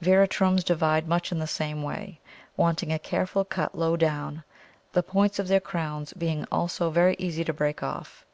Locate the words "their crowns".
5.46-6.14